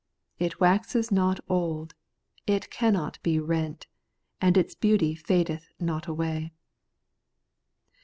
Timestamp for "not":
1.11-1.39, 5.79-6.07